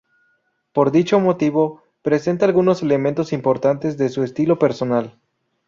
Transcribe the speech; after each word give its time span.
Por 0.73 0.91
dicho 0.91 1.19
motivo, 1.19 1.83
presenta 2.01 2.45
algunos 2.47 2.81
elementos 2.81 3.33
importantes 3.33 3.99
de 3.99 4.09
su 4.09 4.23
estilo 4.23 4.57
personal. 4.57 5.15